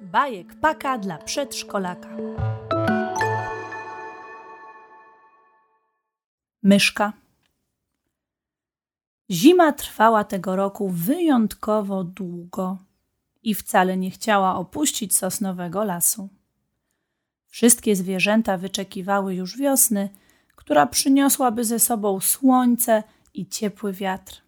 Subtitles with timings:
[0.00, 2.08] Bajek paka dla przedszkolaka.
[6.62, 7.12] Myszka.
[9.30, 12.78] Zima trwała tego roku wyjątkowo długo
[13.42, 16.28] i wcale nie chciała opuścić sosnowego lasu.
[17.46, 20.08] Wszystkie zwierzęta wyczekiwały już wiosny,
[20.56, 23.02] która przyniosłaby ze sobą słońce
[23.34, 24.45] i ciepły wiatr.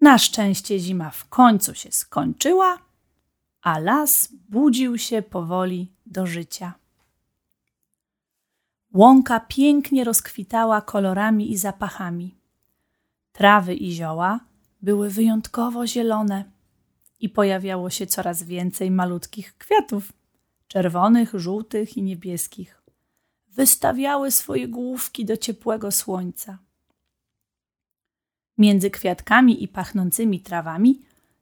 [0.00, 2.78] Na szczęście zima w końcu się skończyła,
[3.62, 6.74] a las budził się powoli do życia.
[8.92, 12.34] Łąka pięknie rozkwitała kolorami i zapachami.
[13.32, 14.40] Trawy i zioła
[14.82, 16.44] były wyjątkowo zielone
[17.20, 20.12] i pojawiało się coraz więcej malutkich kwiatów
[20.68, 22.82] czerwonych, żółtych i niebieskich.
[23.48, 26.58] Wystawiały swoje główki do ciepłego słońca.
[28.60, 31.00] Między kwiatkami i pachnącymi trawami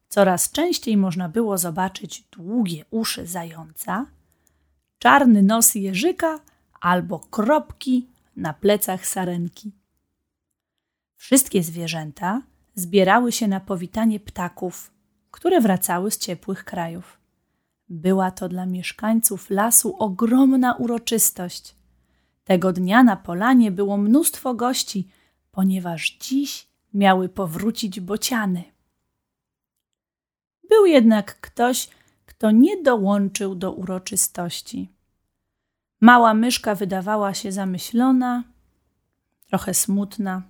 [0.09, 4.07] coraz częściej można było zobaczyć długie uszy zająca,
[4.99, 6.41] czarny nos jeżyka
[6.81, 8.07] albo kropki
[8.37, 9.73] na plecach sarenki.
[11.17, 12.43] Wszystkie zwierzęta
[12.75, 14.91] zbierały się na powitanie ptaków,
[15.31, 17.19] które wracały z ciepłych krajów.
[17.89, 21.75] Była to dla mieszkańców lasu ogromna uroczystość.
[22.45, 25.09] Tego dnia na polanie było mnóstwo gości,
[25.53, 26.69] ponieważ dziś
[26.99, 28.65] miały powrócić bociany.
[30.69, 31.89] Był jednak ktoś,
[32.27, 34.93] kto nie dołączył do uroczystości.
[36.01, 38.45] Mała myszka wydawała się zamyślona,
[39.47, 40.43] trochę smutna.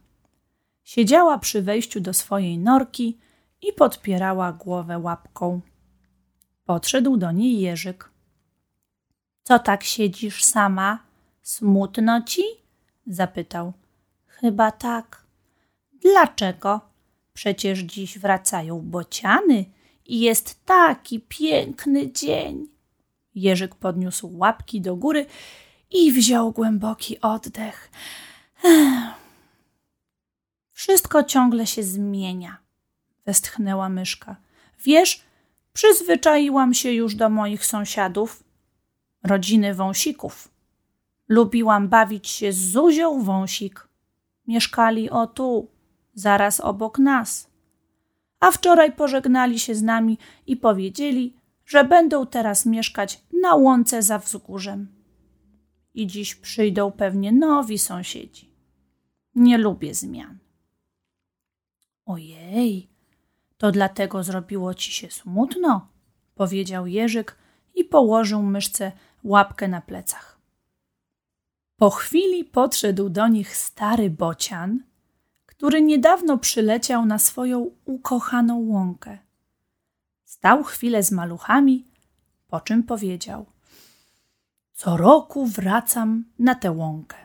[0.84, 3.18] Siedziała przy wejściu do swojej norki
[3.62, 5.60] i podpierała głowę łapką.
[6.64, 8.10] Podszedł do niej Jerzyk.
[9.42, 10.98] Co tak siedzisz sama?
[11.42, 12.42] Smutno ci?
[13.06, 13.72] zapytał.
[14.26, 15.27] Chyba tak.
[16.02, 16.80] Dlaczego?
[17.34, 19.64] Przecież dziś wracają bociany
[20.06, 22.68] i jest taki piękny dzień.
[23.34, 25.26] Jerzyk podniósł łapki do góry
[25.90, 27.90] i wziął głęboki oddech.
[30.72, 32.58] Wszystko ciągle się zmienia,
[33.26, 34.36] westchnęła myszka.
[34.84, 35.22] Wiesz,
[35.72, 38.44] przyzwyczaiłam się już do moich sąsiadów,
[39.22, 40.48] rodziny wąsików.
[41.28, 43.88] Lubiłam bawić się z Zuzią Wąsik.
[44.46, 45.68] Mieszkali o tu,
[46.18, 47.50] zaraz obok nas.
[48.40, 51.36] A wczoraj pożegnali się z nami i powiedzieli,
[51.66, 54.88] że będą teraz mieszkać na łące za wzgórzem.
[55.94, 58.50] I dziś przyjdą pewnie nowi sąsiedzi.
[59.34, 60.38] Nie lubię zmian.
[62.06, 62.88] Ojej,
[63.56, 65.88] to dlatego zrobiło ci się smutno,
[66.34, 67.36] powiedział Jerzyk
[67.74, 68.92] i położył myszce
[69.24, 70.38] łapkę na plecach.
[71.76, 74.87] Po chwili podszedł do nich stary bocian,
[75.58, 79.18] który niedawno przyleciał na swoją ukochaną łąkę.
[80.24, 81.88] Stał chwilę z maluchami,
[82.48, 83.46] po czym powiedział:
[84.72, 87.16] Co roku wracam na tę łąkę.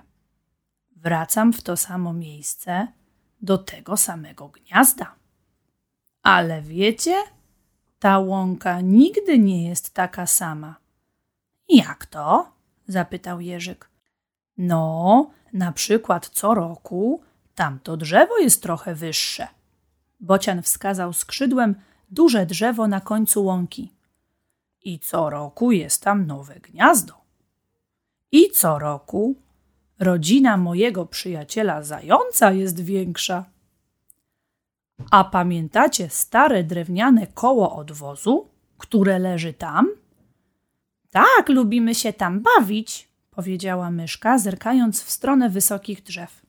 [0.95, 2.87] Wracam w to samo miejsce,
[3.41, 5.15] do tego samego gniazda.
[6.23, 7.15] Ale wiecie,
[7.99, 10.75] ta łąka nigdy nie jest taka sama.
[11.69, 12.51] Jak to?
[12.87, 13.89] zapytał Jerzyk.
[14.57, 17.21] No, na przykład co roku
[17.55, 19.47] tamto drzewo jest trochę wyższe.
[20.19, 21.75] Bocian wskazał skrzydłem
[22.09, 23.91] duże drzewo na końcu łąki.
[24.83, 27.13] I co roku jest tam nowe gniazdo.
[28.31, 29.35] I co roku
[29.99, 33.45] rodzina mojego przyjaciela zająca jest większa.
[35.11, 38.47] A pamiętacie stare drewniane koło odwozu,
[38.77, 39.89] które leży tam?
[41.11, 46.42] Tak, lubimy się tam bawić, powiedziała myszka, zerkając w stronę wysokich drzew.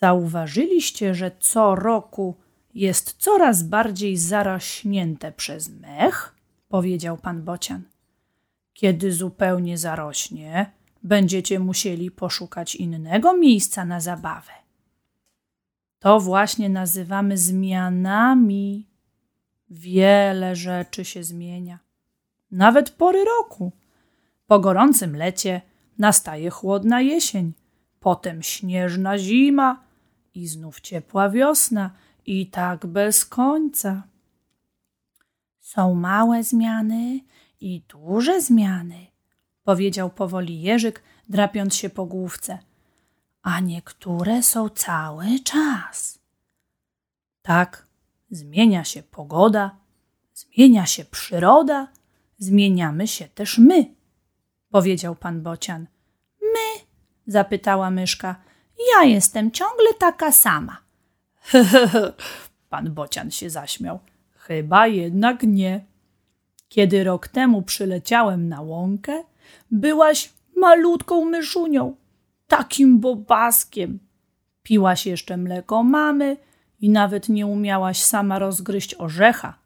[0.00, 2.36] Zauważyliście, że co roku
[2.74, 6.34] jest coraz bardziej zarośnięte przez mech?
[6.68, 7.82] powiedział pan Bocian.
[8.72, 10.72] Kiedy zupełnie zarośnie,
[11.02, 14.52] będziecie musieli poszukać innego miejsca na zabawę.
[15.98, 18.86] To właśnie nazywamy zmianami.
[19.70, 21.78] Wiele rzeczy się zmienia,
[22.50, 23.72] nawet pory roku.
[24.46, 25.60] Po gorącym lecie
[25.98, 27.52] nastaje chłodna jesień,
[28.00, 29.87] potem śnieżna zima
[30.38, 31.90] i znów ciepła wiosna
[32.26, 34.02] i tak bez końca.
[35.60, 37.20] Są małe zmiany
[37.60, 39.06] i duże zmiany,
[39.64, 42.58] powiedział powoli Jerzyk, drapiąc się po główce.
[43.42, 46.18] A niektóre są cały czas.
[47.42, 47.86] Tak,
[48.30, 49.76] zmienia się pogoda,
[50.34, 51.88] zmienia się przyroda,
[52.38, 53.94] zmieniamy się też my,
[54.70, 55.86] powiedział pan Bocian.
[56.40, 56.80] My?
[57.26, 58.47] zapytała myszka.
[58.94, 60.76] Ja jestem ciągle taka sama.
[62.70, 63.98] Pan Bocian się zaśmiał.
[64.36, 65.84] Chyba jednak nie.
[66.68, 69.22] Kiedy rok temu przyleciałem na łąkę,
[69.70, 71.96] byłaś malutką myszunią,
[72.46, 73.98] takim bobaskiem.
[74.62, 76.36] Piłaś jeszcze mleko mamy
[76.80, 79.58] i nawet nie umiałaś sama rozgryźć orzecha.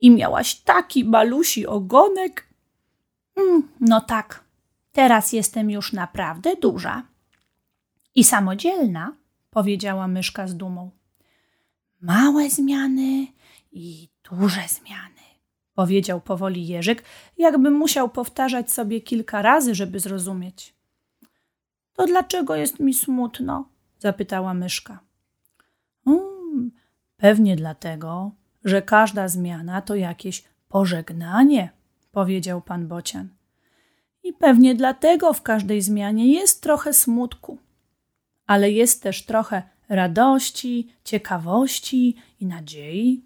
[0.00, 2.48] I miałaś taki malusi ogonek.
[3.36, 4.44] Mm, no tak,
[4.92, 7.02] teraz jestem już naprawdę duża.
[8.14, 9.16] I samodzielna,
[9.50, 10.90] powiedziała myszka z dumą.
[12.00, 13.26] Małe zmiany
[13.72, 15.24] i duże zmiany,
[15.74, 17.04] powiedział powoli Jerzyk,
[17.38, 20.74] jakby musiał powtarzać sobie kilka razy, żeby zrozumieć.
[21.92, 23.68] To dlaczego jest mi smutno?
[23.98, 24.98] zapytała myszka.
[26.06, 26.70] Um,
[27.16, 28.30] pewnie dlatego,
[28.64, 31.70] że każda zmiana to jakieś pożegnanie,
[32.12, 33.28] powiedział pan Bocian.
[34.22, 37.58] I pewnie dlatego w każdej zmianie jest trochę smutku,
[38.46, 43.24] ale jest też trochę radości, ciekawości i nadziei.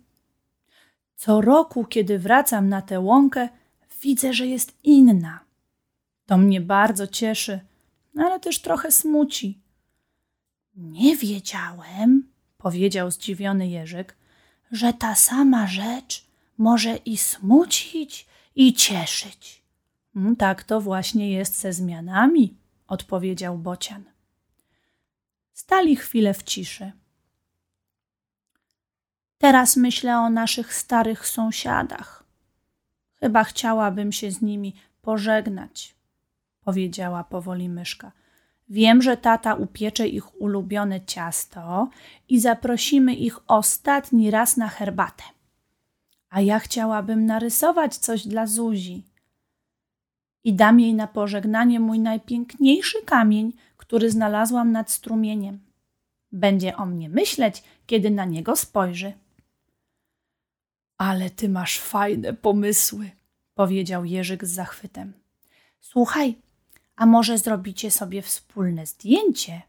[1.17, 3.49] Co roku, kiedy wracam na tę łąkę,
[4.03, 5.41] widzę, że jest inna.
[6.27, 7.61] To mnie bardzo cieszy,
[8.19, 9.59] ale też trochę smuci.
[10.77, 12.29] Nie wiedziałem,
[12.59, 14.17] powiedział zdziwiony Jerzyk,
[14.73, 16.27] że ta sama rzecz
[16.59, 18.27] może i smucić,
[18.57, 19.63] i cieszyć.
[20.17, 22.55] Mm, tak to właśnie jest ze zmianami,
[22.89, 24.05] odpowiedział Bocian.
[25.59, 26.93] Stali chwilę w ciszy.
[29.39, 32.25] Teraz myślę o naszych starych sąsiadach.
[33.15, 35.95] Chyba chciałabym się z nimi pożegnać,
[36.65, 38.13] powiedziała powoli myszka.
[38.69, 41.89] Wiem, że tata upiecze ich ulubione ciasto
[42.29, 45.25] i zaprosimy ich ostatni raz na herbatę.
[46.31, 49.03] A ja chciałabym narysować coś dla Zuzi.
[50.45, 53.53] I dam jej na pożegnanie mój najpiękniejszy kamień,
[53.89, 55.61] który znalazłam nad strumieniem.
[56.33, 59.13] Będzie o mnie myśleć, kiedy na niego spojrzy.
[60.99, 63.11] Ale ty masz fajne pomysły,
[63.55, 65.13] powiedział Jerzyk z zachwytem.
[65.81, 66.35] Słuchaj,
[66.97, 69.63] a może zrobicie sobie wspólne zdjęcie?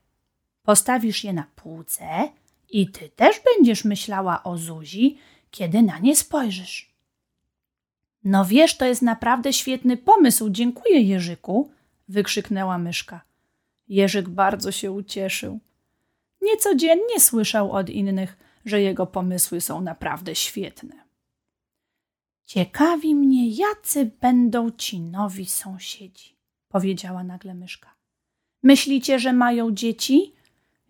[0.63, 2.29] Postawisz je na półce
[2.69, 5.17] i ty też będziesz myślała o Zuzi,
[5.51, 6.93] kiedy na nie spojrzysz.
[8.23, 10.49] No wiesz, to jest naprawdę świetny pomysł.
[10.49, 11.71] Dziękuję, Jerzyku,
[12.07, 13.28] wykrzyknęła myszka.
[13.89, 15.59] Jerzyk bardzo się ucieszył.
[16.41, 20.95] Niecodziennie słyszał od innych, że jego pomysły są naprawdę świetne.
[22.45, 26.35] Ciekawi mnie, jacy będą ci nowi sąsiedzi,
[26.69, 27.95] powiedziała nagle myszka.
[28.63, 30.33] Myślicie, że mają dzieci?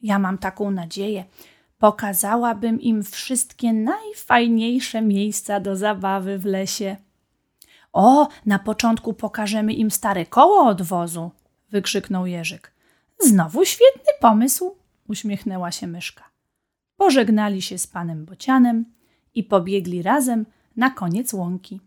[0.01, 1.25] Ja mam taką nadzieję.
[1.77, 6.95] Pokazałabym im wszystkie najfajniejsze miejsca do zabawy w lesie.
[7.93, 11.31] O, na początku pokażemy im stare koło od wozu,
[11.71, 12.78] wykrzyknął Jerzyk.
[13.19, 14.75] Znowu świetny pomysł,
[15.07, 16.29] uśmiechnęła się myszka.
[16.95, 18.85] Pożegnali się z panem Bocianem
[19.35, 20.45] i pobiegli razem
[20.75, 21.79] na koniec łąki.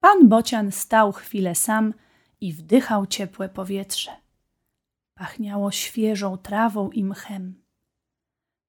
[0.00, 1.94] Pan Bocian stał chwilę sam
[2.40, 4.10] i wdychał ciepłe powietrze.
[5.14, 7.62] Pachniało świeżą trawą i mchem.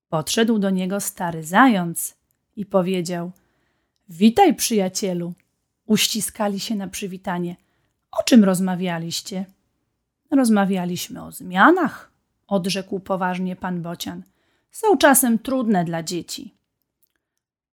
[0.09, 2.17] Podszedł do niego stary zając
[2.55, 3.31] i powiedział:
[4.09, 5.33] Witaj, przyjacielu.
[5.85, 7.55] Uściskali się na przywitanie.
[8.11, 9.45] O czym rozmawialiście?
[10.33, 12.11] Rozmawialiśmy o zmianach,
[12.47, 14.23] odrzekł poważnie pan Bocian.
[14.71, 16.53] Są czasem trudne dla dzieci.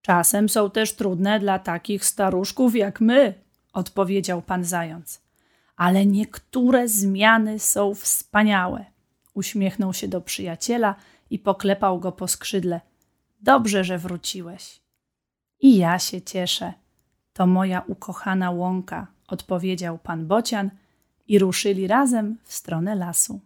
[0.01, 3.33] Czasem są też trudne dla takich staruszków jak my,
[3.73, 5.21] odpowiedział pan zając.
[5.75, 8.85] Ale niektóre zmiany są wspaniałe.
[9.33, 10.95] Uśmiechnął się do przyjaciela
[11.29, 12.81] i poklepał go po skrzydle.
[13.41, 14.81] Dobrze, że wróciłeś.
[15.59, 16.73] I ja się cieszę.
[17.33, 20.69] To moja ukochana łąka, odpowiedział pan Bocian
[21.31, 23.39] i ruszyli razem w stronę lasu.